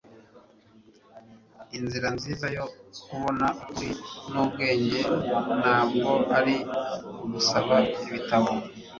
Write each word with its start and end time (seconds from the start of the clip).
inzira 1.77 2.07
nziza 2.15 2.47
yo 2.55 2.65
kubona 3.05 3.45
ukuri 3.61 3.89
n'ubwenge 4.31 4.99
ntabwo 5.61 6.09
ari 6.37 6.55
ugusaba 7.23 7.75
ibitabo 8.05 8.51